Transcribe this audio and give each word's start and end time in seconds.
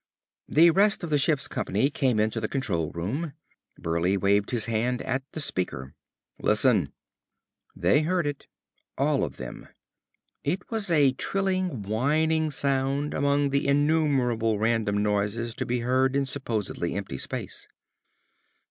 The 0.49 0.71
rest 0.71 1.03
of 1.03 1.11
the 1.11 1.19
ship's 1.19 1.47
company 1.47 1.91
came 1.91 2.19
into 2.19 2.41
the 2.41 2.47
control 2.47 2.89
room. 2.89 3.33
Burleigh 3.77 4.17
waved 4.17 4.49
his 4.49 4.65
hand 4.65 5.03
at 5.03 5.21
the 5.33 5.39
speaker. 5.39 5.93
"Listen!" 6.41 6.91
They 7.75 8.01
heard 8.01 8.25
it. 8.25 8.47
All 8.97 9.23
of 9.23 9.37
them. 9.37 9.67
It 10.43 10.71
was 10.71 10.89
a 10.89 11.11
trilling, 11.11 11.83
whining 11.83 12.49
sound 12.49 13.13
among 13.13 13.51
the 13.51 13.67
innumerable 13.67 14.57
random 14.57 15.03
noises 15.03 15.53
to 15.53 15.67
be 15.67 15.81
heard 15.81 16.15
in 16.15 16.25
supposedly 16.25 16.95
empty 16.95 17.19
space. 17.19 17.67